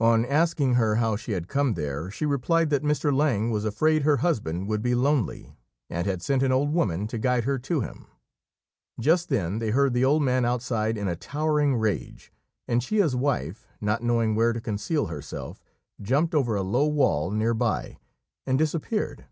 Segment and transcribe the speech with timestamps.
[0.00, 3.14] On asking her how she had come there, she replied that Mr.
[3.14, 5.52] Lang was afraid her husband would be lonely,
[5.90, 8.06] and had sent an old woman to guide her to him.
[8.98, 12.32] Just then they heard the old man outside in a towering rage,
[12.66, 15.62] and Chia's wife, not knowing where to conceal herself,
[16.00, 17.98] jumped over a low wall near by
[18.46, 19.26] and disappeared.